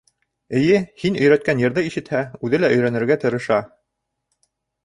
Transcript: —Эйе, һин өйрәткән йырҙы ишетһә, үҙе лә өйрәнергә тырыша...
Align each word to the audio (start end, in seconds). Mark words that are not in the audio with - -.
—Эйе, 0.59 0.79
һин 1.01 1.19
өйрәткән 1.25 1.61
йырҙы 1.65 1.83
ишетһә, 1.89 2.23
үҙе 2.49 2.63
лә 2.65 2.73
өйрәнергә 2.79 3.19
тырыша... 3.25 3.61